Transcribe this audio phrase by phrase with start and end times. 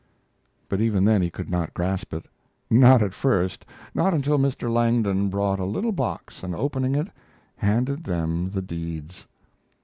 [0.67, 2.25] But even then he could not grasp it;
[2.71, 4.67] not at first, not until Mr.
[4.67, 7.09] Langdon brought a little box and, opening it,
[7.57, 9.27] handed them the deeds.